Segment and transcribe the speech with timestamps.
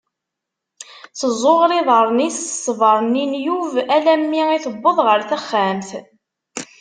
[1.19, 5.89] Teẓuɣer iḍaren-is s sber-nni n Yub alammi i tewweḍ ɣer texxamt.